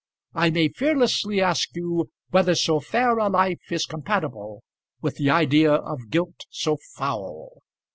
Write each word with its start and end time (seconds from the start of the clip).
I 0.33 0.49
may 0.49 0.67
fearlessly 0.69 1.41
ask 1.41 1.75
you 1.75 2.09
whether 2.31 2.55
so 2.55 2.79
fair 2.79 3.19
a 3.19 3.29
life 3.29 3.71
is 3.71 3.85
compatible 3.85 4.63
with 4.99 5.17
the 5.17 5.29
idea 5.29 5.73
of 5.73 6.09
guilt 6.09 6.47
so 6.49 6.77
foul? 6.95 7.59